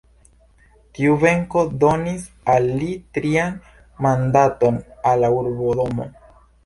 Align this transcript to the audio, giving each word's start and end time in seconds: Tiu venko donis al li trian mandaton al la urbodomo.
Tiu 0.99 1.17
venko 1.23 1.65
donis 1.83 2.25
al 2.53 2.67
li 2.79 2.89
trian 3.19 3.59
mandaton 4.07 4.81
al 5.13 5.23
la 5.27 5.31
urbodomo. 5.43 6.09